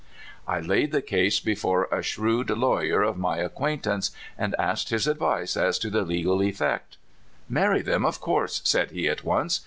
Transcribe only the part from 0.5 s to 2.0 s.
laid the case before